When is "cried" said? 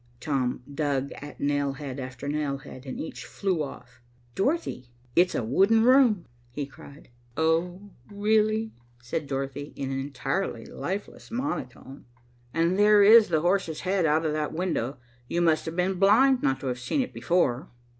6.65-7.09